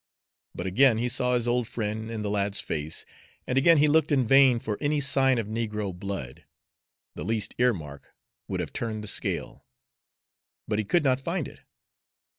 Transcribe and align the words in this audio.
But 0.55 0.65
again 0.65 0.97
he 0.97 1.07
saw 1.07 1.35
his 1.35 1.47
old 1.47 1.67
friend 1.67 2.09
in 2.09 2.23
the 2.23 2.29
lad's 2.31 2.59
face, 2.59 3.05
and 3.45 3.55
again 3.55 3.77
he 3.77 3.87
looked 3.87 4.11
in 4.11 4.25
vain 4.25 4.57
for 4.59 4.79
any 4.81 4.99
sign 4.99 5.37
of 5.37 5.45
negro 5.45 5.93
blood. 5.93 6.43
The 7.13 7.23
least 7.23 7.53
earmark 7.59 8.11
would 8.47 8.61
have 8.61 8.73
turned 8.73 9.03
the 9.03 9.07
scale, 9.07 9.63
but 10.67 10.79
he 10.79 10.85
could 10.85 11.03
not 11.03 11.19
find 11.21 11.47
it. 11.47 11.59